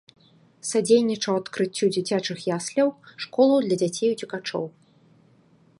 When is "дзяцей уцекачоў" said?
3.83-4.63